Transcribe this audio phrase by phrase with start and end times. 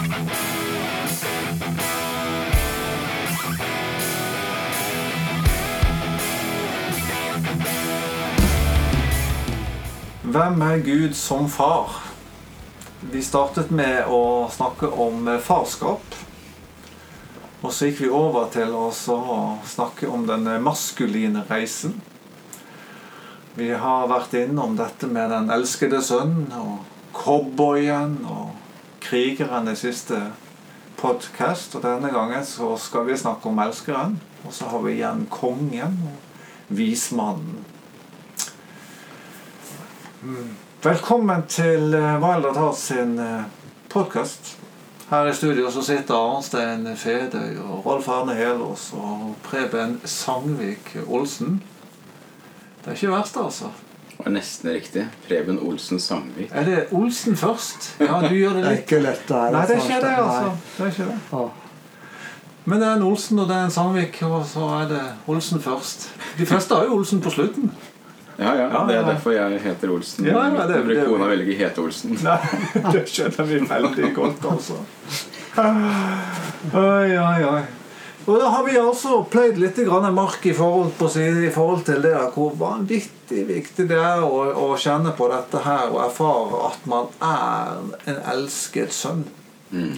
[0.00, 0.12] Hvem
[10.62, 11.90] er Gud som far?
[13.00, 16.14] Vi startet med å snakke om farskap.
[17.60, 21.98] Og så gikk vi over til å snakke om den maskuline reisen.
[23.58, 26.78] Vi har vært innom dette med den elskede sønn og
[27.12, 28.49] cowboyen og
[29.10, 30.20] krigeren i siste
[31.00, 31.74] podkast.
[31.74, 34.20] Og denne gangen så skal vi snakke om elskeren.
[34.46, 37.64] Og så har vi igjen kongen og vismannen.
[40.84, 43.18] Velkommen til Valder Tart sin
[43.90, 44.54] podkast.
[45.10, 51.58] Her i studio så sitter Arnstein Fedøy og Rolf Arne Helås og Preben Sangvik Olsen.
[52.84, 53.74] Det er ikke verst, altså.
[54.24, 55.06] Var nesten riktig.
[55.28, 56.50] Preben Olsen Sangvik.
[56.52, 57.94] Er det Olsen først?
[58.00, 59.50] Ja, du gjør det Det er litt ikke lett det her.
[59.54, 60.50] Nei, det er ikke det, altså.
[60.76, 61.50] Det er ikke det.
[62.70, 65.00] Men det er en Olsen, og det er en Sangvik, og så er det
[65.32, 66.10] Olsen først.
[66.38, 67.70] De fleste har jo Olsen på slutten.
[68.40, 70.24] Ja, ja, Ja, Det er derfor jeg heter Olsen.
[70.26, 72.14] Ja, ja, det- det- kona velger Hete Olsen.
[72.22, 72.38] Nei,
[72.92, 74.76] det skjønner vi veldig godt, altså.
[76.72, 77.62] Oi, oi, oi.
[78.26, 79.78] Og da har vi altså pløyd litt
[80.12, 84.44] mark i forhold, på i forhold til det der, hvor vanvittig viktig det er å,
[84.52, 89.24] å kjenne på dette her og erfare at man er en elsket sønn.
[89.70, 89.96] Mm.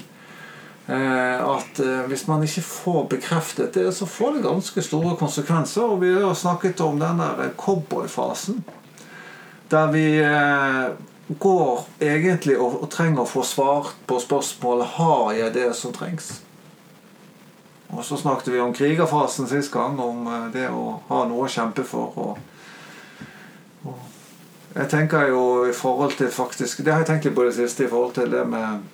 [0.86, 5.82] Eh, at eh, hvis man ikke får bekreftet det, så får det ganske store konsekvenser.
[5.82, 8.62] Og vi har snakket om den der cowboyfasen.
[9.70, 10.94] Der vi eh,
[11.42, 16.40] går egentlig og, og trenger å få svart på spørsmålet Har jeg det som trengs.
[17.92, 21.52] Og så snakket vi om krigerfasen sist gang, om eh, det å ha noe å
[21.52, 22.16] kjempe for.
[22.16, 22.38] Og,
[23.84, 23.98] og
[24.72, 27.84] jeg tenker jo i forhold til faktisk Det har jeg tenkt litt på det siste
[27.84, 28.86] i forhold til det med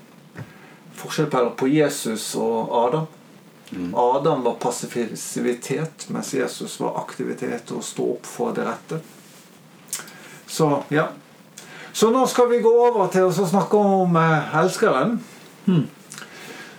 [0.98, 3.06] forskjell på på Jesus og Adam.
[3.70, 3.94] Mm.
[3.94, 8.98] Adam var passivitet, mens Jesus var aktivitet og stå opp for det rette.
[10.46, 11.08] Så ja.
[11.92, 15.18] Så nå skal vi gå over til å snakke om eh, elskeren.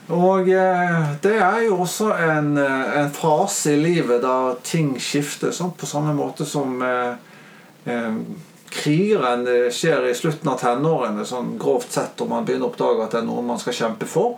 [0.09, 5.53] Og eh, det er jo også en, eh, en fase i livet da ting skifter,
[5.53, 7.13] sånn, på samme måte som eh,
[7.85, 8.15] eh,
[8.73, 13.13] krigeren skjer i slutten av tenårene, sånn grovt sett, og man begynner å oppdage at
[13.13, 14.37] det er noe man skal kjempe for.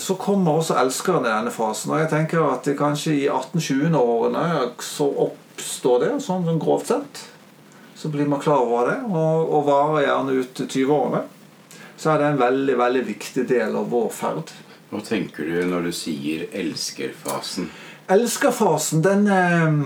[0.00, 1.90] Så kommer også elskeren i denne fasen.
[1.92, 7.20] Og jeg tenker at kanskje i 1820-årene så oppstår det, sånn, sånn grovt sett.
[8.00, 11.22] Så blir man klar over det, og, og varer gjerne ut 20-årene.
[12.00, 14.52] Så er det en veldig, veldig viktig del av vår ferd.
[14.90, 17.68] Hva tenker du når du sier elskerfasen?
[18.10, 19.82] Elskerfasen, den eh,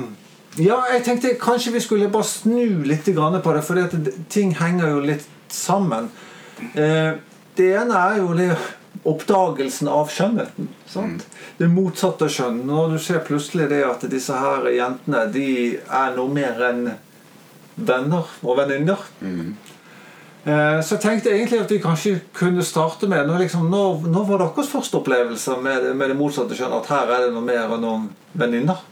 [0.62, 3.98] Ja, jeg tenkte kanskje vi skulle bare snu litt på det, for
[4.30, 6.10] ting henger jo litt sammen.
[6.74, 7.18] Eh,
[7.54, 8.52] Det ene er jo det
[9.04, 10.68] oppdagelsen av skjønnheten.
[10.90, 11.26] Sant?
[11.58, 12.62] Det motsatte av skjønn.
[12.66, 16.88] Når du ser plutselig det at disse her jentene de er noe mer enn
[17.74, 19.02] venner og venninner.
[19.20, 19.54] Mm.
[20.44, 24.24] Eh, Så jeg tenkte egentlig at vi kanskje kunne starte med Nå, liksom, nå, nå
[24.28, 26.74] var deres første opplevelse med, med det motsatte kjønn?
[26.76, 28.82] At her er det noe mer enn noen venninner?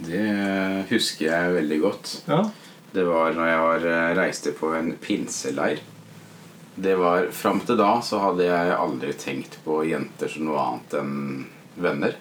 [0.00, 0.26] Det
[0.90, 2.12] husker jeg veldig godt.
[2.28, 2.42] Ja.
[2.94, 5.80] Det var når jeg var, eh, reiste på en pinseleir.
[6.80, 10.96] Det var, Fram til da så hadde jeg aldri tenkt på jenter som noe annet
[11.00, 11.14] enn
[11.80, 12.16] venner.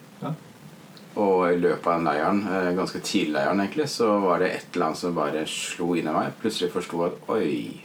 [1.15, 1.21] Ja.
[1.21, 4.67] Og i løpet av den leiren, eh, ganske tidlig leiren egentlig, så var det et
[4.75, 6.33] eller annet som bare slo inn i meg.
[6.41, 7.81] Plutselig forsto at oi,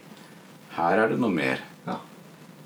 [0.76, 1.62] her er det noe mer.
[1.86, 1.96] Ja.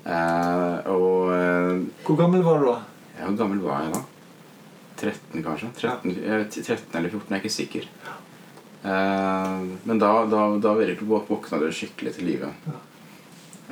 [0.05, 2.77] Eh, og eh, Hvor gammel var du da?
[3.19, 4.03] ja, Hvor gammel var jeg da?
[4.99, 5.71] 13 kanskje?
[5.79, 7.89] 13, eh, 13 eller 14, jeg er ikke sikker.
[8.83, 12.51] Eh, men da, da, da våkna det skikkelig til live.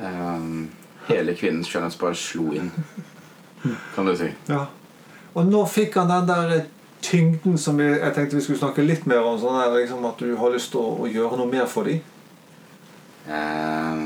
[0.00, 0.48] Eh,
[1.08, 2.72] hele kvinnens skjønnhet bare slo inn,
[3.94, 4.32] kan du si.
[4.48, 4.66] Ja.
[5.34, 6.66] Og nå fikk han den der
[7.00, 9.38] tyngden som vi, jeg tenkte vi skulle snakke litt mer om.
[9.40, 12.00] Sånn er liksom At du har lyst til å, å gjøre noe mer for dem.
[13.28, 14.04] Eh,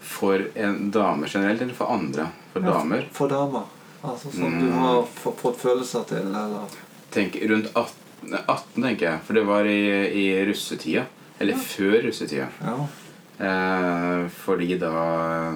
[0.00, 2.26] for en dame generelt, eller for andre?
[2.52, 3.06] For damer.
[3.12, 3.62] For damer.
[4.02, 4.78] Altså Som du Mm.
[4.78, 6.18] har f- fått følelser til.
[6.28, 6.68] Eller
[7.10, 9.20] Tenk rundt 18, 18 tenker jeg.
[9.26, 9.80] For det var i,
[10.12, 11.04] i russetida.
[11.40, 12.48] Eller før russetida.
[12.62, 12.86] Ja.
[13.40, 15.52] Eh, fordi da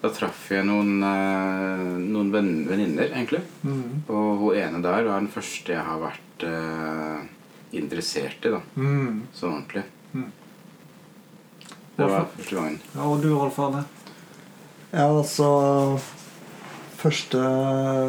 [0.00, 3.42] Da traff jeg noen, eh, noen venn- venninner, egentlig.
[3.62, 4.02] Mm.
[4.08, 7.18] Og hun ene der var den første jeg har vært eh,
[7.76, 8.60] interessert i, da.
[8.80, 9.26] Mm.
[9.36, 9.82] Sånn ordentlig.
[10.14, 10.30] Mm.
[11.98, 12.80] Det var første gangen.
[12.94, 13.00] ja.
[13.04, 13.84] Og du, Rolf Arne?
[14.90, 16.00] Ja, altså
[17.00, 18.08] Første ja,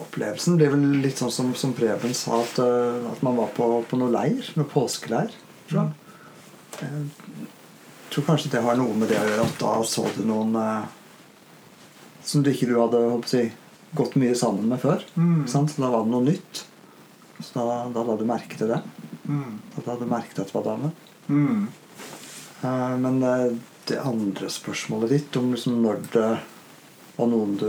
[0.00, 3.68] opplevelsen blir vel litt sånn som, som Preben sa, at, eh, at man var på,
[3.90, 4.42] på noe leir.
[4.58, 5.30] Noe påskeleir.
[5.68, 5.90] tror jeg.
[6.80, 6.90] Jeg
[8.14, 10.84] tror kanskje det har noe med det å gjøre at da så du noen eh,
[12.24, 13.00] som du ikke du hadde
[13.34, 13.52] jeg,
[13.94, 15.02] gått mye sammen med før.
[15.14, 15.44] Mm.
[15.50, 15.70] Sant?
[15.74, 16.64] Så da var det noe nytt.
[17.40, 18.80] Så da, da la du merke til det.
[19.28, 19.58] Mm.
[19.76, 20.90] Da la du merke til at det var dame.
[21.28, 21.66] Mm.
[22.64, 23.52] Eh, Men eh,
[23.90, 26.28] det andre spørsmålet ditt, om liksom når det
[27.18, 27.68] var noen du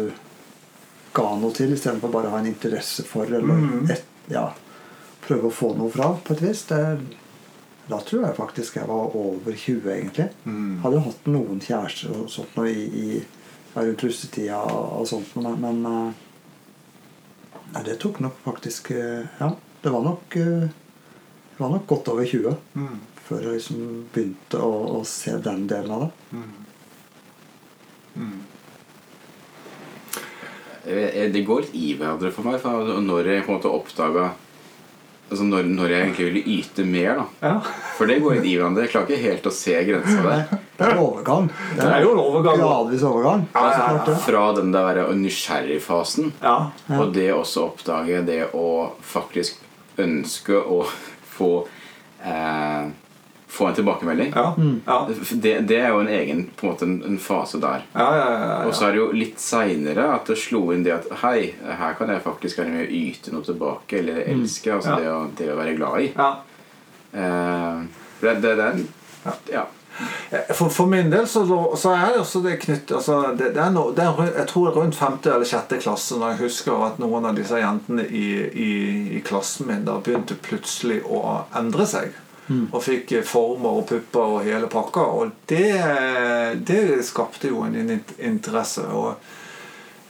[1.15, 3.89] ga noe til, istedenfor bare å ha en interesse for, eller Mm.
[3.91, 4.49] et, ja,
[5.27, 6.79] prøve å få noe fra, på et vis, det,
[7.89, 10.29] da tror jeg faktisk jeg var over 20, egentlig.
[10.45, 10.79] Mm.
[10.83, 13.19] Hadde jo hatt noen kjærester og sånt noe i, i
[13.75, 16.23] rundt russetida og sånt, noe, men eh,
[17.75, 19.51] nei, det tok nok faktisk eh, Ja,
[19.83, 22.97] det var nok eh, Det var nok godt over 20 Mm.
[23.27, 26.11] før jeg liksom begynte å, å se den delen av det.
[26.31, 26.51] Mm.
[28.15, 28.41] Mm.
[30.85, 32.59] Eh, Det går litt i hverandre for meg.
[32.61, 34.27] For når jeg på en måte oppdaga
[35.29, 37.25] altså når, når jeg egentlig ville yte mer, da.
[37.47, 37.53] Ja.
[37.97, 38.83] For det går litt i hverandre.
[38.85, 40.43] Jeg klarer ikke helt å se grensa der.
[40.75, 41.47] Det er en overgang.
[41.77, 42.59] Det er jo en overgang.
[42.61, 43.45] Gradvis overgang.
[43.53, 43.75] Ja, ja, ja.
[43.75, 44.17] Så klart det.
[44.25, 46.57] Fra den der nysgjerrigfasen, Ja.
[46.89, 46.99] Ja.
[47.01, 48.67] og det også oppdage det å
[49.01, 49.61] faktisk
[49.97, 50.81] ønske å
[51.37, 51.51] få
[52.23, 52.85] eh,
[53.55, 54.33] Få en tilbakemelding.
[54.35, 54.49] Ja.
[54.57, 54.81] Mm.
[54.85, 54.97] Ja.
[55.31, 57.85] Det, det er jo en egen på en måte en, en fase der.
[57.95, 58.57] Ja, ja, ja, ja.
[58.67, 61.95] Og så er det jo litt seinere at det slo inn det at Hei, her
[61.95, 64.01] kan jeg faktisk være med å yte noe tilbake.
[64.01, 64.73] Eller elske.
[64.75, 64.99] Altså Ja.
[64.99, 66.11] det, å, det å være glad i.
[66.17, 66.33] ja.
[67.15, 67.81] Eh,
[68.21, 68.69] det, det, det
[69.53, 69.65] ja.
[70.51, 71.45] For, for min del så,
[71.79, 74.97] så er det også det knytt altså det, det no, det er, Jeg tror rundt
[74.99, 78.71] femte eller sjette klasse når jeg husker at noen av disse jentene i, i,
[79.15, 81.21] i klassen min da begynte plutselig å
[81.55, 82.11] endre seg.
[82.47, 85.05] Og fikk former og pupper og hele pakka.
[85.17, 85.71] Og det,
[86.67, 88.85] det skapte jo en interesse.
[88.85, 89.15] Og,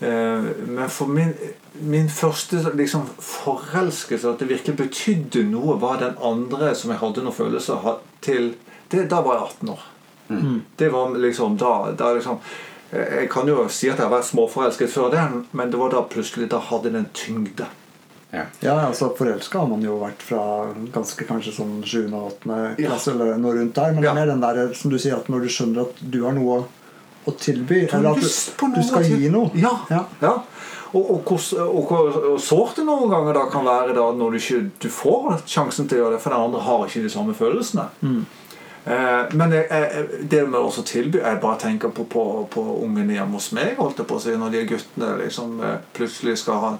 [0.04, 1.32] eh, men for min,
[1.80, 7.24] min første liksom, forelskelse, at det virkelig betydde noe, var den andre som jeg hadde
[7.24, 8.54] noen følelser til
[8.90, 9.86] det, Da var jeg 18 år.
[10.76, 12.38] Det var liksom da, da liksom,
[12.90, 15.90] eh, Jeg kan jo si at jeg har vært småforelsket før det, men det var
[15.94, 17.66] da plutselig Da hadde den en tyngde.
[18.36, 18.46] Ja.
[18.64, 20.40] Ja, altså Forelska har man jo vært fra
[20.94, 22.06] ganske kanskje sånn 7.
[22.10, 22.58] og 8.
[22.80, 23.94] klasse eller noe rundt der.
[23.94, 26.20] Men det er mer den der som du sier at når du skjønner at du
[26.26, 26.64] har noe
[27.26, 28.28] å tilby, eller at du,
[28.76, 29.50] du skal gi noe.
[29.58, 29.72] Ja.
[29.90, 30.04] Ja.
[30.22, 30.34] ja.
[30.94, 31.32] Og, og,
[31.66, 35.42] og hvor sårt det noen ganger da kan være da når du ikke du får
[35.50, 37.88] sjansen til å gjøre det, for den andre har ikke de samme følelsene.
[38.86, 42.22] Eh, men jeg, jeg, det med å også tilby Jeg bare tenker på, på,
[42.52, 45.80] på ungene hjemme hos meg, holdt jeg på å si, når de guttene liksom eh,
[45.96, 46.70] plutselig skal ha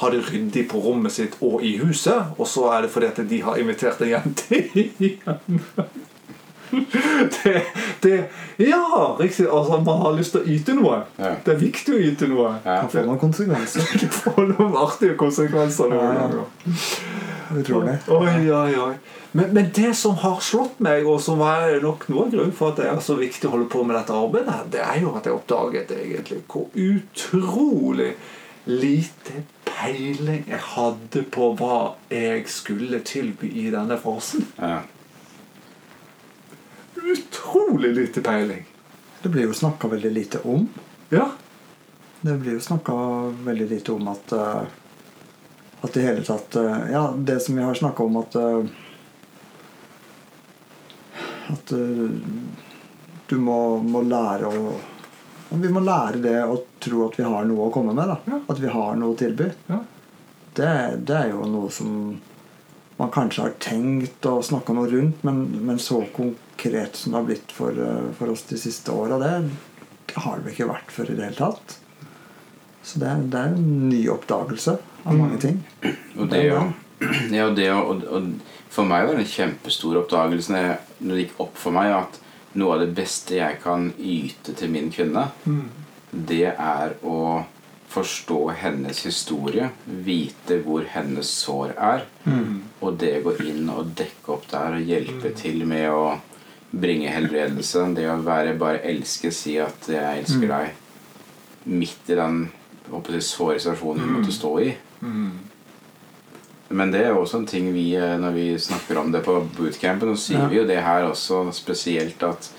[0.00, 3.20] ha det ryddig på rommet sitt og i huset, og så er det fordi at
[3.30, 5.60] de har invitert en jente igjen.
[6.74, 7.62] Det,
[8.02, 8.24] det
[8.56, 9.46] Ja, riktig.
[9.46, 11.02] Altså, man har lyst til å yte noe.
[11.18, 11.34] Ja.
[11.44, 12.56] Det er viktig å yte noe.
[12.64, 12.80] Ja.
[12.82, 13.86] Kan få noen konsekvenser.
[14.02, 16.28] Det får noen artige konsekvenser noen Ja, ja.
[16.30, 17.98] tror Utrolig.
[18.08, 18.94] Oi, oi, oi.
[19.34, 22.70] Men, men det som har slått meg, og som er nok noe av grunnen for
[22.70, 25.26] at det er så viktig å holde på med dette arbeidet, det er jo at
[25.26, 28.12] jeg oppdaget egentlig hvor utrolig
[28.70, 29.42] lite
[29.74, 31.78] peiling jeg hadde på hva
[32.12, 34.46] jeg skulle tilby i denne fasen.
[34.58, 34.82] Ja.
[36.94, 38.64] Utrolig lite peiling.
[39.22, 40.68] Det blir jo snakka veldig lite om.
[41.12, 41.30] Ja.
[42.20, 42.94] Det blir jo snakka
[43.44, 44.62] veldig lite om at uh,
[45.84, 48.64] At i hele tatt uh, Ja, det som vi har snakka om at uh,
[51.52, 51.72] At
[53.28, 54.72] du må, må lære å
[55.60, 58.08] Vi må lære det å tro at vi har noe å komme med.
[58.10, 58.40] da Ja.
[58.48, 59.50] At vi har noe å tilby.
[59.70, 59.80] Ja.
[60.54, 60.70] Det,
[61.08, 62.20] det er jo noe som
[62.96, 67.24] man kanskje har tenkt å snakke noe rundt, men, men så konkret som det har
[67.26, 69.32] blitt for, eh, for oss de siste åra, det,
[70.12, 71.78] det har det ikke vært før i det hele tatt.
[72.86, 75.58] Så det, er- det er en ny oppdagelse av mange ting.
[76.14, 76.60] Og det, jo,
[77.34, 78.30] ja, og det og, og
[78.74, 82.16] For meg var det en kjempestor oppdagelse når det gikk opp for meg at
[82.54, 85.28] noe av det beste jeg kan yte til min kvinne,
[86.10, 87.44] det er å
[87.94, 92.06] forstå hennes historie, vite hvor hennes sår er,
[92.80, 96.18] og det gå inn og dekke opp der og hjelpe til med å
[96.74, 97.84] bringe helbredelse.
[97.94, 100.74] Det å være bare elske, si at 'jeg elsker deg',
[101.64, 102.50] midt i den
[102.90, 104.74] håper jeg, såre situasjonen hun måtte stå i.
[106.70, 109.34] Men det er jo også en ting vi, eh, når vi snakker om det på
[109.56, 110.48] bootcampen, så sier Ja.
[110.48, 112.50] vi jo det her også spesielt at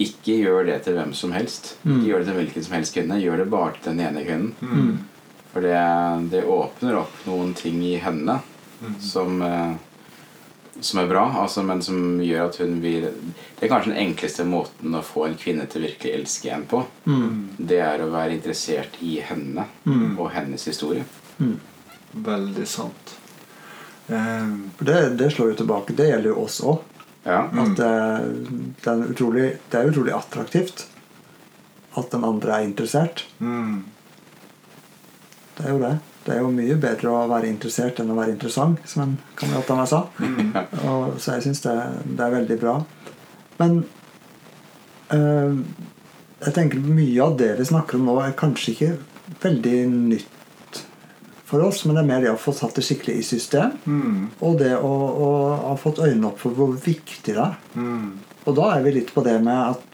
[0.00, 1.74] ikke gjør det til hvem som helst.
[1.86, 3.20] Ikke gjør det til hvilken som helst kvinne.
[3.20, 4.98] Gjør det bare til den ene kvinnen.
[5.52, 8.40] For det, det åpner opp noen ting i henne
[9.00, 9.74] som, eh,
[10.80, 13.02] som er bra, altså, men som gjør at hun blir
[13.60, 16.64] Det er kanskje den enkleste måten å få en kvinne til å virkelig elske en
[16.64, 16.84] på.
[17.58, 19.66] Det er å være interessert i henne
[20.18, 21.04] og hennes historie.
[22.14, 23.16] Veldig sant.
[24.10, 24.46] Eh,
[24.78, 25.96] det, det slår jo tilbake.
[25.96, 26.86] Det gjelder jo oss òg.
[27.22, 27.44] Ja.
[27.52, 27.94] At det,
[28.80, 30.86] det, er utrolig, det er utrolig attraktivt
[31.98, 33.26] at den andre er interessert.
[33.38, 33.82] Mm.
[35.58, 35.92] Det er jo det.
[36.24, 39.70] Det er jo mye bedre å være interessert enn å være interessant, som en kamerat
[39.72, 40.00] av meg sa.
[40.84, 42.74] Og, så jeg syns det, det er veldig bra.
[43.60, 43.78] Men
[45.16, 45.62] øh,
[46.44, 48.92] jeg tenker mye av det vi snakker om nå, er kanskje ikke
[49.42, 50.39] veldig nytt
[51.50, 53.76] for oss, men det er mer det å få satt det skikkelig i system.
[53.84, 54.26] Mm.
[54.46, 54.90] Og det å,
[55.26, 55.30] å
[55.66, 57.56] ha fått øynene opp for hvor viktig det er.
[57.74, 58.20] Mm.
[58.46, 59.86] Og da er vi litt på det med at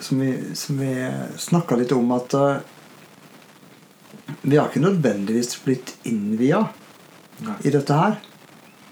[0.00, 0.94] Som vi, som vi
[1.36, 2.62] snakka litt om at uh,
[4.40, 6.62] vi har ikke nødvendigvis blitt innvia
[7.60, 8.16] i dette her.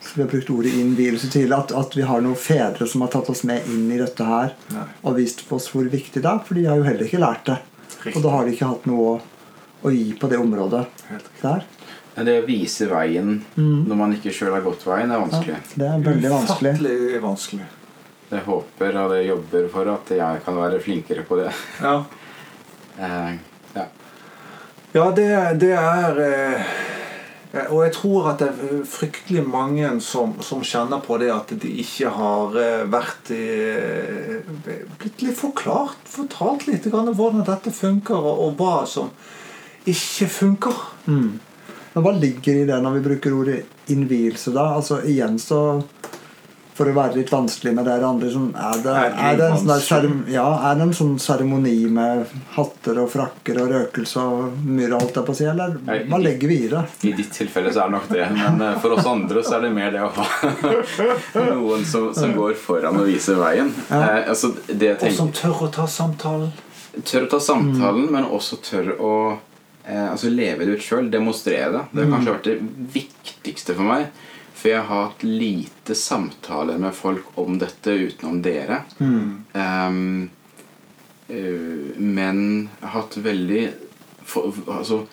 [0.00, 3.10] Så vi har brukt ordet innvielse til at, at vi har noen fedre som har
[3.12, 4.84] tatt oss med inn i dette her Nei.
[5.02, 7.58] og vist oss hvor viktig det er, for de har jo heller ikke lært det.
[8.14, 9.16] Og da har de ikke hatt noe å,
[9.82, 10.84] å gi på det området
[11.42, 11.66] der.
[12.14, 15.58] Ja, Det å vise veien når man ikke sjøl har gått veien, er vanskelig.
[15.74, 16.72] Det er veldig vanskelig.
[16.78, 17.68] Ufattelig vanskelig.
[18.28, 21.52] Jeg håper og jeg jobber for at jeg kan være flinkere på det.
[21.80, 21.94] Ja.
[22.98, 23.30] uh,
[23.78, 23.86] ja.
[24.92, 25.30] Ja, det,
[25.60, 26.76] det er eh,
[27.70, 31.72] Og jeg tror at det er fryktelig mange som, som kjenner på det at de
[31.82, 34.38] ikke har eh, vært eh,
[34.98, 39.12] Blitt litt forklart, fortalt litt grann hvordan dette funker, og, og hva som
[39.92, 40.80] ikke funker.
[41.06, 41.38] Mm.
[41.92, 44.68] Men hva ligger i det når vi bruker ordet innvielse, da?
[44.78, 45.80] Altså igjen så
[46.78, 49.46] For å være litt vanskelig med det andre sånn, er, det, Er det er, det
[49.48, 54.60] en sånn ja, er det en sånn seremoni med hatter og frakker og røkelse og
[54.62, 55.48] myrra, holdt jeg på å si?
[55.50, 56.84] Eller Nei, hva legger vi i det?
[57.10, 59.66] I ditt tilfelle så er det nok det, men eh, for oss andre så er
[59.66, 60.28] det mer det å ha
[61.56, 63.74] noen som, som går foran og viser veien.
[63.90, 64.04] Ja.
[64.20, 66.54] Eh, altså Og som tør å ta samtalen.
[67.02, 69.12] Tør å ta samtalen, men også tør å
[69.96, 71.10] altså leve det ut sjøl.
[71.12, 71.84] Demonstrere det.
[71.92, 72.58] Det har kanskje vært det
[72.96, 74.10] viktigste for meg.
[74.58, 78.82] For jeg har hatt lite samtaler med folk om dette utenom dere.
[78.98, 80.30] Ehm,
[81.28, 82.40] eh, men
[82.82, 83.68] hatt veldig
[84.28, 85.06] for, altså,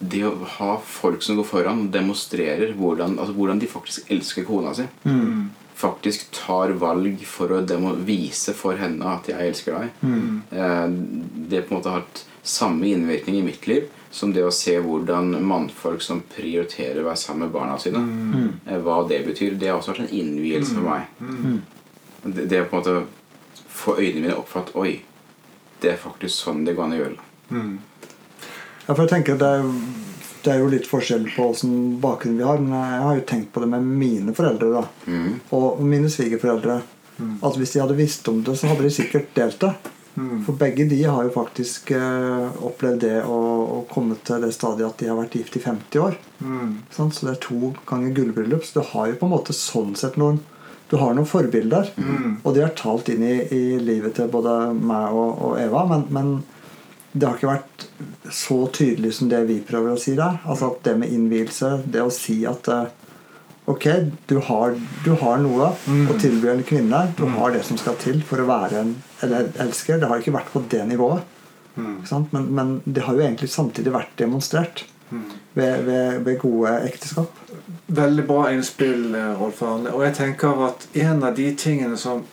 [0.00, 4.44] Det å ha folk som går foran og demonstrerer hvordan, altså, hvordan de faktisk elsker
[4.48, 4.86] kona si.
[5.78, 9.90] Faktisk tar valg for å vise for henne at 'jeg elsker deg'.
[10.52, 10.88] Eh,
[11.48, 14.78] det på en måte har hatt samme innvirkning i mitt liv som det å se
[14.80, 18.78] hvordan mannfolk som prioriterer å være sammen med barna sine, mm.
[18.86, 19.58] hva det betyr.
[19.60, 21.60] Det har også vært en innvielse for meg.
[22.24, 24.94] Det, det å på en måte få øynene mine opp for at oi,
[25.82, 27.18] det er faktisk sånn det går an å gjøre.
[28.88, 30.06] Ja, for jeg tenker at det er, jo-
[30.46, 32.58] det er jo litt forskjell på åssen bakgrunn vi har.
[32.64, 35.40] Men jeg har jo tenkt på det med mine foreldre da, Mm.
[35.52, 36.80] og mine svigerforeldre.
[37.42, 39.74] At hvis de hadde visst om det, så hadde de sikkert delt det.
[40.46, 43.38] For begge de har jo faktisk eh, opplevd det å,
[43.78, 46.18] å komme til det stadiet at de har vært gift i 50 år.
[46.40, 46.76] Mm.
[46.94, 47.16] Sant?
[47.16, 48.66] Så det er to ganger gullbryllup.
[48.66, 50.40] Så du har jo på en måte sånn sett noen
[50.88, 51.90] Du har noen forbilder.
[52.44, 55.84] Og de har talt inn i, i livet til både meg og, og Eva.
[55.90, 56.30] Men, men
[57.12, 57.84] det har ikke vært
[58.32, 60.40] så tydelig som det vi prøver å si der.
[60.48, 62.88] Altså at det med innvielse, det å si at eh,
[63.68, 63.84] Ok,
[64.30, 67.02] du har, du har noe å tilby en kvinne.
[67.18, 68.94] Du har det som skal til for å være en,
[69.24, 70.00] eller elsker.
[70.00, 71.26] Det har ikke vært på det nivået.
[71.78, 72.32] Ikke sant?
[72.32, 77.44] Men, men det har jo egentlig samtidig vært demonstrert ved, ved, ved gode ekteskap.
[77.86, 79.92] Veldig bra innspill, Rolf Arne.
[79.92, 82.24] Og jeg tenker at en av de tingene som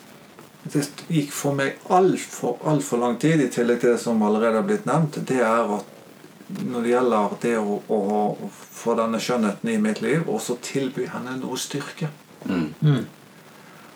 [0.72, 4.58] det gikk for meg altfor alt for lang tid, i tillegg til det som allerede
[4.58, 5.92] har blitt nevnt, det er at
[6.48, 7.98] når det gjelder det å, å,
[8.46, 12.12] å få denne skjønnheten i mitt liv, og så tilby henne noe styrke
[12.46, 13.06] Mm.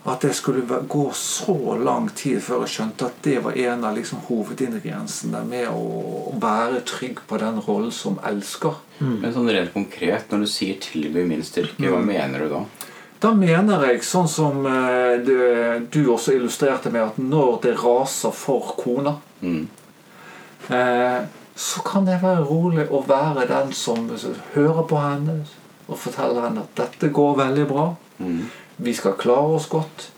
[0.04, 3.94] At det skulle gå så lang tid før jeg skjønte at det var en av
[3.94, 8.78] liksom hovedingrediensene med å, være trygg på den rollen som elsker.
[8.98, 12.62] Men sånn rent konkret, når du sier 'tilby min styrke', hva mener du da?
[13.20, 15.36] Da mener jeg, sånn som eh, du,
[15.92, 19.68] du også illustrerte med, at når det raser for kona, Mm.
[20.70, 21.20] eh,
[21.60, 24.06] så kan jeg være rolig og være den som
[24.54, 25.42] hører på henne
[25.90, 27.84] og forteller henne at dette går veldig bra.
[28.18, 28.46] Mm.
[28.80, 30.08] Vi skal klare oss godt.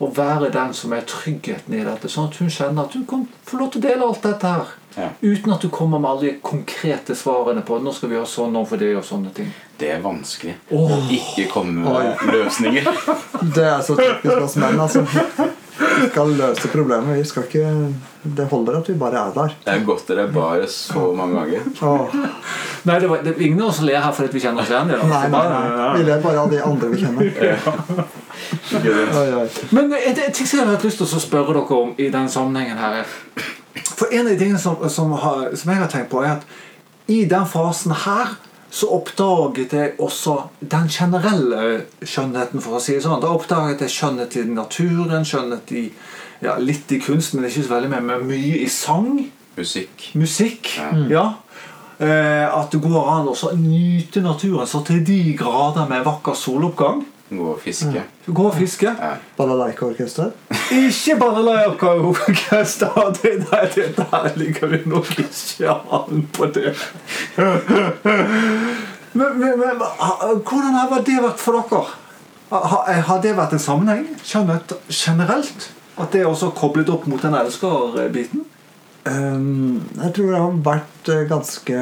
[0.00, 3.26] Og være den som er tryggheten i dette, sånn at hun kjenner at hun kan
[3.44, 4.70] få lov til å dele alt dette her.
[4.96, 5.08] Ja.
[5.20, 8.56] Uten at du kommer med alle de konkrete svarene på nå skal vi gjøre sånn
[8.56, 9.52] og for det og sånne ting.
[9.78, 10.56] Det er vanskelig.
[10.72, 10.96] oh.
[10.96, 12.88] Å ikke komme med løsninger.
[13.56, 14.80] Det er så typisk oss menn.
[14.80, 15.04] altså.
[15.80, 17.18] Vi skal løse problemet.
[17.18, 17.94] Vi skal ikke
[18.36, 19.54] Det holder at vi bare er der.
[19.64, 21.60] Det er godt dere bare så mange ganger.
[21.82, 22.16] Oh.
[22.84, 24.90] Nei, det, var, det er ingen av oss ler her fordi vi kjenner oss igjen.
[24.92, 25.88] Nei, nei, nei, nei.
[25.96, 27.24] Vi ler bare av de andre vi kjenner.
[28.80, 29.46] Oi.
[29.70, 32.32] Men en ting som jeg har hatt lyst til å spørre dere om i denne
[32.32, 33.16] sammenhengen her er
[33.96, 37.10] For en av de tingene som, som, har, som jeg har tenkt på, er at
[37.10, 38.36] i den fasen her
[38.70, 41.62] så oppdaget jeg også den generelle
[42.06, 43.20] skjønnheten, for å si det sånn.
[43.22, 45.84] Da oppdaget jeg skjønnhet i naturen, skjønnhet i
[46.40, 49.18] ja, litt i kunst, men ikke så veldig mye, men mye i sang.
[49.58, 50.10] Musikk.
[50.16, 50.74] Musikk.
[50.78, 50.90] Ja.
[51.10, 51.24] Ja.
[52.00, 56.38] Eh, at det går an å så nyte naturen så til de grader med vakker
[56.38, 57.02] soloppgang.
[57.30, 58.06] Gå og fiske.
[58.26, 58.88] Gå og fiske.
[58.88, 59.16] Ja.
[59.36, 60.32] Balalaika-orkester.
[60.70, 62.60] Ikke bare la dere
[63.18, 66.74] Det Nei, det der ligger det nok ikke an på det.
[69.12, 69.80] Men, men, men
[70.46, 71.82] hvordan har det vært for dere?
[72.50, 74.06] Har det vært en sammenheng?
[74.22, 75.66] Generelt?
[76.00, 78.46] At det er også koblet opp mot den elsker-biten?
[79.00, 81.76] Um, jeg tror jeg har vært eh, ganske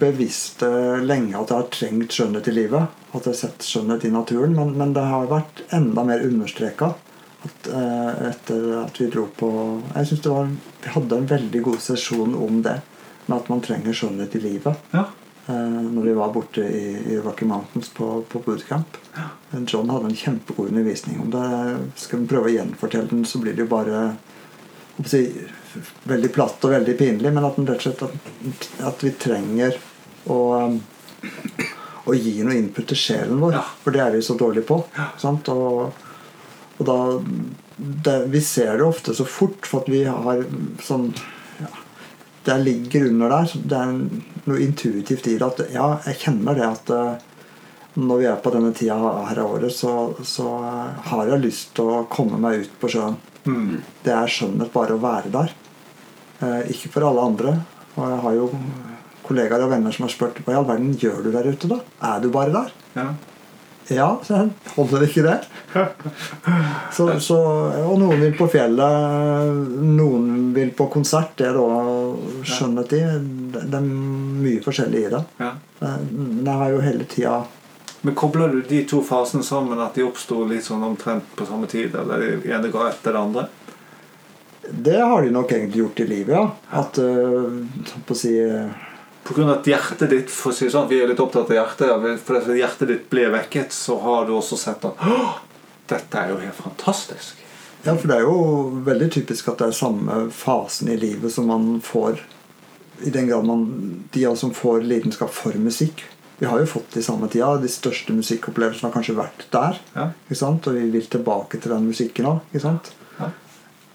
[0.00, 2.96] bevisst eh, lenge at jeg har trengt skjønnhet i livet.
[3.14, 4.56] At jeg har sett skjønnhet i naturen.
[4.58, 6.90] Men, men det har vært enda mer understreka
[7.44, 9.48] etter at vi dro på
[9.94, 10.48] Jeg var,
[10.82, 12.78] Vi hadde en veldig god sesjon om det.
[13.26, 14.80] Med at man trenger skjønnhet i livet.
[14.92, 15.06] Ja.
[15.46, 16.84] eh, når vi var borte i,
[17.14, 18.96] i Rocky Mountains på, på bootcamp.
[19.66, 21.48] John hadde en kjempegod undervisning om det.
[22.00, 24.04] Skal vi prøve å gjenfortelle den, så blir det jo bare
[25.06, 25.26] si,
[26.08, 27.32] veldig platt og veldig pinlig.
[27.34, 28.32] Men at, slett at,
[28.90, 29.78] at vi trenger
[30.32, 30.80] å, um,
[32.04, 33.58] å gi noe input til sjelen vår.
[33.60, 33.64] Ja.
[33.84, 34.80] For det er vi så dårlige på.
[35.22, 35.50] Sant?
[35.54, 36.02] Og,
[36.78, 36.98] og da
[37.76, 40.44] det, Vi ser det ofte så fort, for at vi har
[40.82, 41.08] sånn
[41.58, 41.70] ja,
[42.46, 43.54] Det ligger under der.
[43.54, 43.94] Det er
[44.44, 45.48] noe intuitivt i det.
[45.48, 47.24] At ja, jeg kjenner det at eh,
[47.94, 50.48] når vi er på denne tida her av året, så, så
[51.10, 53.18] har jeg lyst til å komme meg ut på sjøen.
[53.44, 53.82] Mm.
[54.02, 55.54] Det er skjønnhet bare å være der.
[56.40, 57.58] Eh, ikke for alle andre.
[57.94, 58.48] Og jeg har jo
[59.24, 61.78] kollegaer og venner som har spurt hva i all verden gjør du der ute, da?
[62.10, 62.74] Er du bare der?
[62.98, 63.12] Ja.
[63.92, 64.06] Ja,
[64.76, 65.38] holder ikke det.
[66.94, 67.36] Så, så,
[67.84, 71.34] og noen vil på fjellet, noen vil på konsert.
[71.36, 73.02] Det er da skjønnhet i.
[73.52, 73.90] Det det er
[74.44, 75.22] mye forskjellig i det.
[75.80, 77.34] Men jeg har jo hele tida
[78.04, 81.68] Men Kobler du de to fasene sammen, at de oppsto litt sånn omtrent på samme
[81.70, 81.94] tid?
[81.96, 83.46] Eller det ene ga etter det andre?
[84.64, 86.44] Det har de nok egentlig gjort i livet, ja.
[86.80, 87.48] At uh,
[88.04, 88.34] på å si
[89.24, 91.56] På grunn av at hjertet ditt for å si sånn, Vi er litt opptatt av
[91.56, 92.20] hjertet.
[92.24, 95.00] For at hjertet ditt ble vekket, så har du også sett at
[95.88, 97.40] dette er jo helt fantastisk.
[97.84, 101.50] Ja, for det er jo veldig typisk at det er samme fasen i livet som
[101.50, 102.22] man får
[103.04, 103.64] I den grad man
[104.14, 106.04] De av oss som får lidenskap for musikk.
[106.38, 107.56] Vi har jo fått det i samme tida.
[107.60, 109.80] De største musikkopplevelsene har kanskje vært der.
[109.94, 110.06] Ja.
[110.26, 110.66] Ikke sant?
[110.70, 112.54] Og vi vil tilbake til den musikken òg.
[112.54, 113.30] Ja.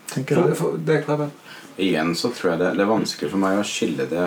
[0.10, 0.58] Tenker jeg.
[0.58, 1.30] for, det er klart,
[1.80, 4.26] Igjen så tror jeg det, det er vanskelig for meg å skille det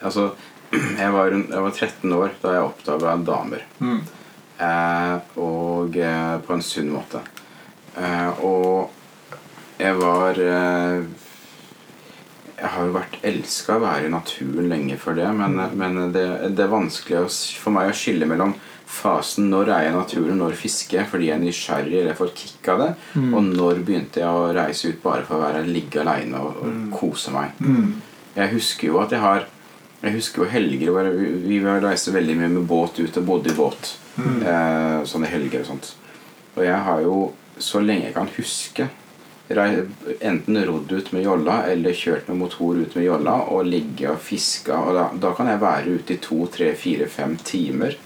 [0.00, 0.30] Altså,
[1.02, 3.66] jeg var, jeg var 13 år da jeg oppdaga damer.
[3.82, 4.00] Mm.
[4.60, 7.22] Eh, og eh, på en sunn måte.
[7.96, 8.90] Eh, og
[9.80, 11.06] jeg var eh,
[12.60, 16.26] Jeg har jo vært elska å være i naturen lenge før det, men, men det,
[16.52, 18.52] det er vanskelig å, for meg å skille mellom
[18.90, 22.34] fasen når er jeg i naturen, når fisker jeg fordi jeg er nysgjerrig eller får
[22.36, 22.88] kick av det,
[23.22, 26.92] og når begynte jeg å reise ut bare for å være ligge aleine og, og
[26.98, 27.54] kose meg.
[28.34, 29.46] Jeg husker jo at jeg har
[30.00, 30.94] Jeg husker jo helger
[31.44, 33.96] vi, reiste veldig mye med båt ut og bodde i båt.
[34.20, 35.92] Eh, sånne helger og sånt.
[36.56, 37.18] Og jeg har jo,
[37.60, 38.88] så lenge jeg kan huske,
[39.50, 44.22] enten rodd ut med jolla eller kjørt med motor ut med jolla og ligge og
[44.22, 44.72] fiske.
[44.72, 47.98] Og da, da kan jeg være ute i to, tre, fire, fem timer.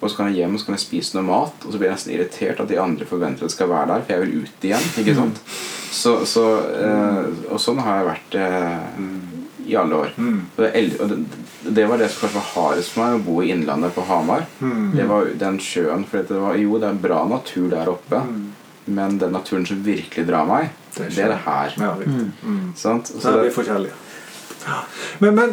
[0.00, 1.90] Og så kan jeg hjem og så kan jeg spise noe mat, og så blir
[1.90, 4.46] jeg nesten irritert at de andre forventer at jeg skal være der, for jeg vil
[4.46, 4.86] ut igjen.
[5.02, 5.42] ikke sant?
[5.90, 6.44] Så, så,
[6.86, 10.12] eh, og sånn har jeg vært eh, i alle år.
[10.16, 11.18] Og, det, og det,
[11.76, 14.46] det var det som kanskje var hardest for meg, å bo i Innlandet på Hamar.
[14.96, 16.04] Det var den sjøen.
[16.08, 18.22] For det var, jo, det er bra natur der oppe,
[18.90, 21.74] men den naturen som virkelig drar meg, Det er det er det her.
[21.78, 21.90] Ja.
[22.42, 22.72] Mm.
[22.76, 23.12] Sant?
[23.12, 23.98] Så er vi det, forskjellige.
[25.20, 25.52] Men, men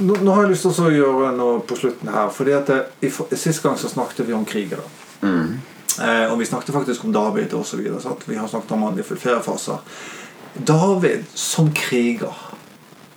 [0.00, 2.30] nå, nå har jeg lyst til å gjøre noe på slutten her.
[2.32, 4.84] Fordi at det, i, Sist gang så snakket vi om kriger.
[5.22, 5.56] mm,
[5.96, 7.80] Eh, og vi snakket faktisk om David osv.
[8.26, 9.78] Vi har snakket om han i flere faser.
[10.52, 12.36] David som kriger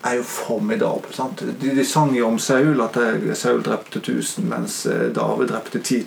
[0.06, 1.12] er jo formidabel.
[1.14, 1.42] Sant?
[1.62, 2.98] De, de sang jo om Saul at
[3.38, 6.06] Saul drepte 1000, mens eh, David drepte 10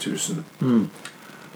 [0.62, 0.86] 000.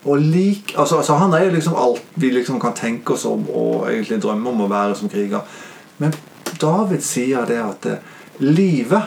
[0.06, 3.48] Og lik, altså, altså Han er jo liksom alt vi liksom kan tenke oss om
[3.50, 5.40] og egentlig drømme om å være som kriger.
[5.98, 6.14] Men
[6.60, 9.02] David sier det at eh, livet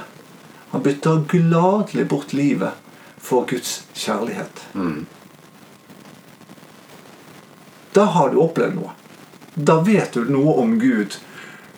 [0.71, 2.71] Han bytter gladelig bort livet
[3.17, 4.59] for Guds kjærlighet.
[4.73, 5.05] mm,
[7.93, 8.91] Da har du opplevd noe.
[9.55, 11.17] Da vet du noe om Gud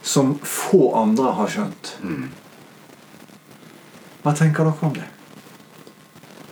[0.01, 1.95] som få andre har skjønt.
[4.21, 5.07] Hva tenker dere om det?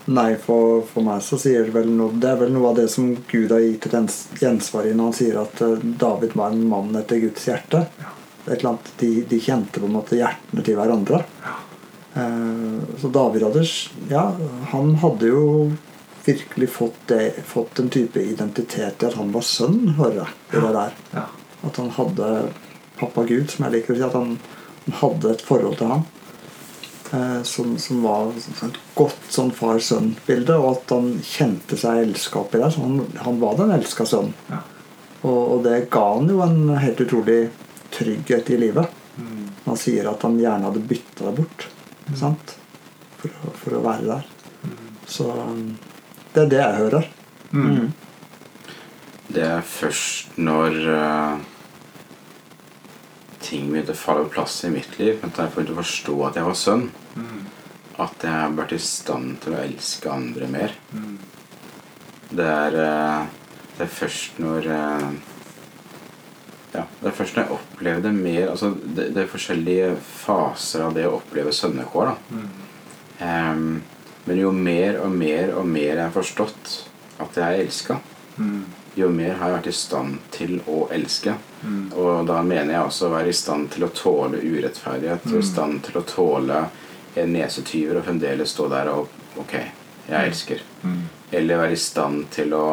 [0.10, 2.88] Nei, for, for meg så sier det vel noe Det er vel noe av det
[2.90, 6.64] som Gud har gitt et gjensvar i når han sier at eh, David var en
[6.72, 7.84] mann etter Guds hjerte.
[8.00, 8.14] Ja.
[8.48, 11.22] Et eller annet, de, de kjente på en måte hjertene til hverandre.
[12.18, 13.68] Eh, så David hadde
[14.10, 14.26] Ja,
[14.74, 15.44] han hadde jo
[16.26, 20.34] virkelig fått, det, fått en type identitet i at han var sønn, hører jeg.
[20.56, 20.64] Ja.
[20.66, 20.98] det der.
[21.14, 21.28] Ja.
[21.70, 22.32] At han hadde
[23.00, 24.06] pappa Gud, som jeg liker å si.
[24.08, 24.38] At han,
[24.86, 26.06] han hadde et forhold til han.
[27.10, 32.62] Eh, som, som var et godt sånn far-sønn-bilde, og at han kjente seg elska oppi
[32.62, 32.70] der.
[32.74, 34.36] Så han, han var den elska sønnen.
[34.52, 34.62] Ja.
[35.24, 37.42] Og, og det ga han jo en helt utrolig
[37.92, 39.00] trygghet i livet.
[39.18, 39.48] Mm.
[39.66, 41.68] Han sier at han gjerne hadde bytta det bort
[42.18, 42.56] sant?
[43.20, 44.28] For, for å være der.
[45.10, 45.74] Så um,
[46.34, 47.10] det er det jeg hører.
[47.52, 47.90] Mm.
[49.30, 51.42] Det er først når eh,
[53.50, 56.38] ting begynte å falle på plass i mitt liv, at jeg begynte å forstå at
[56.40, 56.86] jeg var sønn,
[57.16, 57.42] Mm.
[58.00, 60.72] at jeg ble i stand til å elske andre mer.
[60.94, 61.18] Mm.
[62.32, 63.26] Det er, eh,
[63.78, 65.12] det er først når eh,
[66.76, 70.94] Ja, det er først når jeg opplevde mer Altså, det, det er forskjellige faser av
[70.94, 72.16] det å oppleve sønnekår, da.
[72.30, 72.50] Mm.
[73.20, 73.82] Um,
[74.28, 76.76] men jo mer og mer og mer jeg har forstått
[77.20, 78.00] at jeg er elska,
[78.40, 78.64] Mm.
[78.95, 81.36] Jo mer har jeg vært i stand til å elske.
[81.62, 81.91] Mm.
[81.99, 85.28] Og da mener jeg også å være i stand til å tåle urettferdighet.
[85.32, 86.62] Og i stand til å tåle
[87.19, 89.54] en nesetyver og fremdeles stå der og Ok,
[90.10, 90.62] jeg elsker.
[90.84, 91.04] Mm.
[91.32, 92.65] Eller være i stand til å,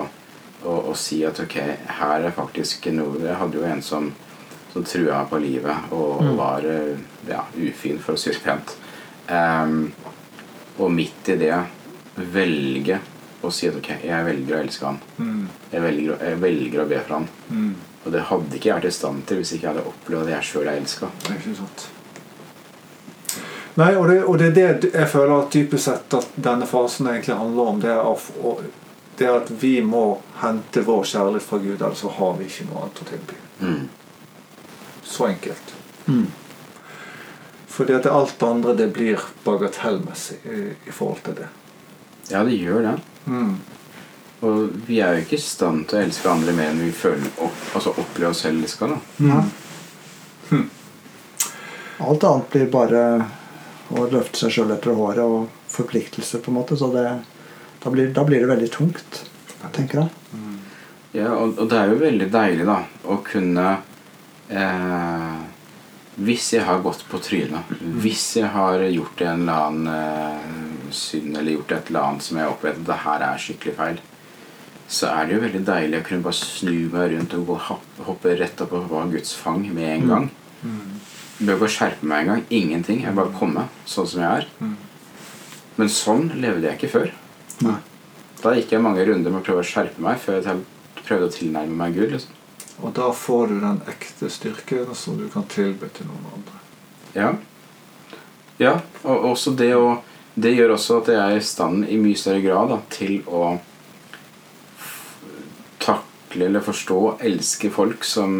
[0.64, 1.56] å, å si at ok,
[2.00, 4.08] her er faktisk noe Jeg hadde jo en som,
[4.72, 6.96] som trua på livet og, og var eh,
[7.28, 8.74] ja, ufin, for å si det pent.
[9.28, 9.92] Um,
[10.80, 11.54] og midt i det
[12.16, 12.98] velge
[13.48, 15.02] å si at ok, jeg velger å elske han.
[15.18, 15.42] Mm.
[15.72, 17.28] Jeg velger, jeg velger å be for han.
[17.50, 17.74] Mm.
[18.06, 20.34] Og det hadde ikke jeg vært i stand til hvis ikke jeg hadde opplevd at
[20.36, 21.10] jeg sjøl er elska.
[23.76, 27.10] Nei, og det, og det er det jeg føler at typisk sett at denne fasen
[27.10, 27.82] egentlig handler om.
[27.82, 28.54] Det er, å,
[29.18, 30.04] det er at vi må
[30.40, 33.38] hente vår kjærlighet fra Gud, ellers så har vi ikke noe annet å tilby.
[33.60, 33.84] Mm.
[35.04, 35.74] Så enkelt.
[36.06, 36.26] Mm.
[37.76, 41.50] Fordi at det alt andre det blir bagatellmessig i, i forhold til det.
[42.30, 42.94] Ja, det gjør det.
[43.26, 43.54] Mm.
[44.46, 47.30] Og vi er jo ikke i stand til å elske andre mer enn vi føler,
[47.42, 48.90] opp, altså opplever oss selv elska.
[48.92, 48.98] da.
[50.50, 50.66] Mm.
[52.06, 53.02] Alt annet blir bare
[53.96, 56.76] å løfte seg sjøl etter håret og forpliktelser, på en måte.
[56.76, 57.06] Så det,
[57.82, 59.22] da, blir, da blir det veldig tungt,
[59.72, 60.08] tenker jeg.
[61.16, 63.66] Ja, og, og det er jo veldig deilig da å kunne
[64.52, 65.36] eh,
[66.26, 67.70] Hvis jeg har gått på trynet,
[68.02, 70.65] hvis jeg har gjort en eller annen eh,
[70.96, 74.00] synd eller gjort et eller annet som jeg opplever at det her er skikkelig feil,
[74.88, 77.52] så er det jo veldig deilig å kunne bare snu meg rundt og
[78.06, 80.28] hoppe, rett opp og være Guds fang med en gang.
[81.36, 82.44] Jeg behøver ikke å skjerpe meg engang.
[82.54, 83.02] Ingenting.
[83.04, 84.70] Jeg bare komme sånn som jeg er.
[85.76, 87.12] Men sånn levde jeg ikke før.
[87.66, 87.76] Nei.
[88.40, 90.64] Da gikk jeg mange runder med å prøve å skjerpe meg før jeg
[91.02, 92.14] prøvde å tilnærme meg Gud.
[92.14, 92.32] liksom.
[92.84, 96.58] Og da får du den ekte styrken som du kan tilby til noen andre.
[97.16, 97.30] Ja.
[98.60, 99.98] ja og også det å
[100.36, 103.54] Det gjør også at jeg er i stand i mye større grad da, til å
[104.76, 105.22] f-
[105.80, 108.34] takle eller forstå og elske folk som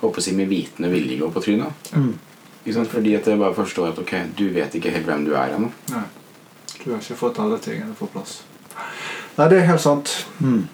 [0.00, 1.92] håper å si med vitende vilje går på trynet.
[1.94, 2.10] Mm.
[2.64, 2.90] Ikke sant?
[2.90, 5.70] Fordi at jeg bare forstår at ok, du vet ikke helt hvem du er ennå.
[5.94, 6.02] Nei.
[6.82, 8.40] Du har ikke fått alle tingene på plass.
[9.38, 10.12] Nei, det er helt sant.
[10.42, 10.64] Mm.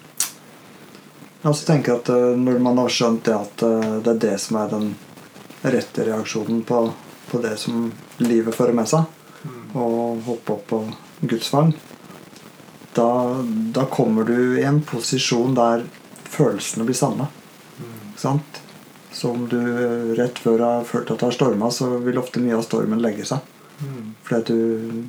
[1.45, 4.35] Jeg også tenker at eh, Når man har skjønt det at eh, det er det
[4.41, 4.87] som er den
[5.65, 6.79] rette reaksjonen på,
[7.31, 7.91] på det som
[8.25, 9.05] livet fører med seg,
[9.75, 10.81] og hoppe opp på
[11.25, 11.73] Guds fang,
[12.95, 13.09] da,
[13.75, 15.83] da kommer du i en posisjon der
[16.31, 17.27] følelsene blir sanne.
[18.13, 18.61] Ikke sant?
[19.15, 19.59] Så om du
[20.19, 23.27] rett før har følt at det har storma, så vil ofte mye av stormen legge
[23.27, 23.43] seg.
[24.27, 25.03] Fordi at du,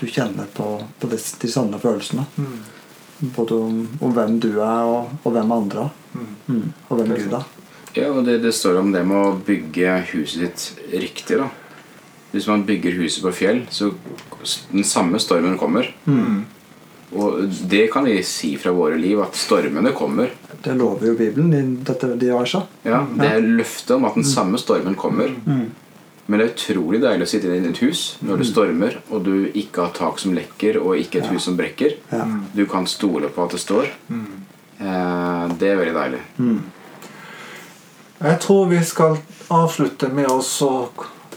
[0.00, 0.66] du kjenner på,
[1.00, 2.26] på de, de sanne følelsene.
[3.36, 5.96] Både om, om hvem du er, og, og hvem andre er.
[6.48, 6.62] Mm.
[6.88, 7.48] Og hvem Gud er.
[7.96, 11.40] Ja, og det, det står om det med å bygge huset ditt riktig.
[11.40, 11.50] da.
[12.30, 13.90] Hvis man bygger huset på fjell, så
[14.70, 15.88] den samme stormen kommer.
[17.10, 20.30] Og det kan vi si fra våre liv, at stormene kommer.
[20.62, 22.62] Det lover jo Bibelen dette de versa.
[22.86, 25.32] Ja, Det er løftet om at den samme stormen kommer.
[26.30, 29.48] Men det er utrolig deilig å sitte i et hus når det stormer, og du
[29.50, 31.96] ikke har tak som lekker, og ikke et hus som brekker.
[32.12, 32.28] Ja.
[32.54, 33.90] Du kan stole på at det står.
[34.08, 34.28] Mm.
[35.58, 36.20] det er veldig deilig.
[38.20, 39.18] Jeg tror vi skal
[39.50, 40.70] avslutte med å så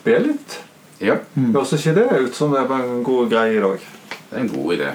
[0.04, 0.60] be litt.
[1.04, 3.92] Ja, Høres ikke det ut som det er en god greie i dag?
[4.34, 4.92] det er en god idé.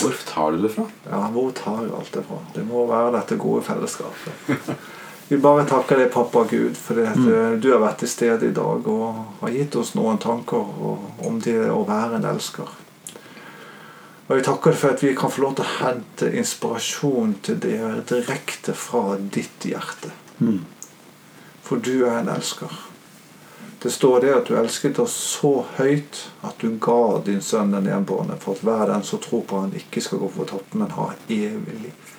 [0.00, 0.84] Hvor tar du det fra?
[1.10, 2.38] Ja, hvor tar jeg alt det fra?
[2.54, 4.70] Det må være dette gode fellesskapet.
[5.28, 7.60] Vi bare takker deg, pappa Gud, for det at mm.
[7.62, 10.72] du har vært til stede i dag og har gitt oss noen tanker
[11.24, 12.72] om det å være en elsker.
[14.28, 17.60] Og jeg takker deg for at vi kan få lov til å hente inspirasjon til
[17.64, 20.12] det direkte fra ditt hjerte.
[20.40, 20.62] Mm.
[21.64, 22.91] For du er en elsker.
[23.82, 27.88] Det står det at du elsket oss så høyt at du ga din sønn den
[27.90, 31.08] enbårne, for at hver den som tror på han ikke skal gå fortapt, men ha
[31.26, 32.12] evig liv.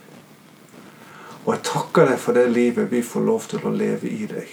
[1.46, 4.52] Og jeg takker deg for det livet vi får lov til å leve i deg.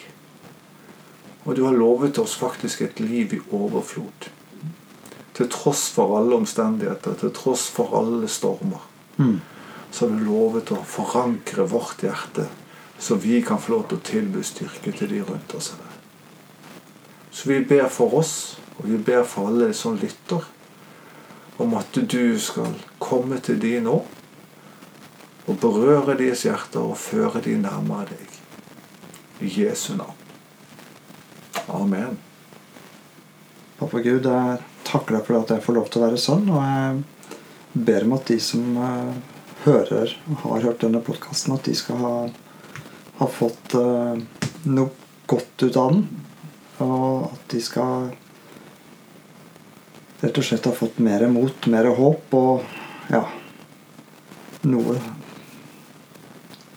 [1.46, 4.30] Og du har lovet oss faktisk et liv i overflod.
[5.34, 8.86] Til tross for alle omstendigheter, til tross for alle stormer,
[9.18, 9.40] Mm.
[9.90, 12.46] så har du lovet å forankre vårt hjerte,
[12.98, 15.74] så vi kan få lov til å tilby styrke til de rundt oss.
[15.74, 15.89] Herre.
[17.30, 20.46] Så vi ber for oss, og vi ber for alle som lytter,
[21.60, 23.98] om at du skal komme til de nå,
[25.50, 28.36] og berøre deres hjerter og føre de nærmere deg.
[29.40, 30.16] I Jesu navn.
[31.70, 32.18] Amen.
[33.78, 36.48] Pappa Gud, jeg takker deg for at jeg får lov til å være sånn.
[36.52, 41.68] Og jeg ber om at de som eh, hører og har hørt denne podkasten, at
[41.68, 42.16] de skal ha,
[43.20, 44.20] ha fått eh,
[44.68, 44.90] noe
[45.30, 46.04] godt ut av den.
[46.84, 48.10] Og at de skal
[50.20, 52.66] rett og slett ha fått mer mot, mer håp og
[53.10, 53.24] ja
[54.68, 54.98] noe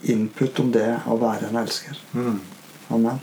[0.08, 2.00] input om det å være en elsker.
[2.16, 2.40] Mm.
[2.96, 3.20] Amen.